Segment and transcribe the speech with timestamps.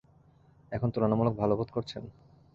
[0.71, 2.03] এখন তুলনামূলক ভালো বোধ করছেন?